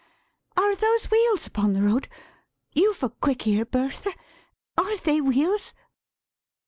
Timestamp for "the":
1.73-1.83